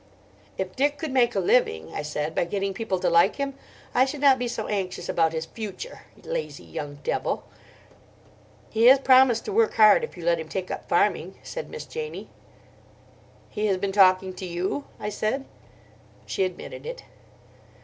[0.57, 3.53] "If Dick could make a living," I said, "by getting people to like him,
[3.93, 7.43] I should not be so anxious about his future—lazy young devil!"
[8.71, 11.85] "He has promised to work hard if you let him take up farming," said Miss
[11.85, 12.29] Janie.
[13.51, 15.45] "He has been talking to you?" I said.
[16.25, 17.03] She admitted it.